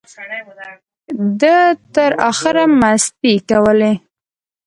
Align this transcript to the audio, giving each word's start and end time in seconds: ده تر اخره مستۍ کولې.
ده 1.41 1.57
تر 1.95 2.11
اخره 2.29 2.63
مستۍ 2.79 3.35
کولې. 3.49 3.93